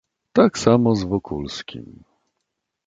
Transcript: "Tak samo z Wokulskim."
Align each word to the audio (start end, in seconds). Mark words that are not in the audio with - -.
"Tak 0.33 0.57
samo 0.57 0.95
z 0.95 1.03
Wokulskim." 1.03 2.03